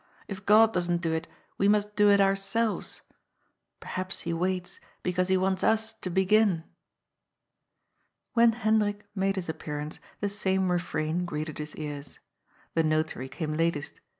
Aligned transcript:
If 0.27 0.49
Ood 0.49 0.73
doesn't 0.73 1.03
do 1.03 1.13
it, 1.13 1.27
we 1.59 1.67
must 1.67 1.95
do 1.95 2.09
it 2.09 2.19
our 2.19 2.35
selves. 2.35 3.01
Perhaps 3.79 4.21
he 4.21 4.33
waits, 4.33 4.79
because 5.03 5.27
he 5.27 5.37
wants 5.37 5.63
us 5.63 5.93
to 5.93 6.09
begin." 6.09 6.63
When 8.33 8.53
Hendrik 8.53 9.05
made 9.13 9.35
his 9.35 9.47
appearance, 9.47 9.99
the 10.19 10.27
same 10.27 10.71
refrain 10.71 11.25
greeted 11.25 11.59
his 11.59 11.75
ears. 11.75 12.17
The 12.73 12.81
Notary 12.81 13.29
came 13.29 13.53
latest. 13.53 14.01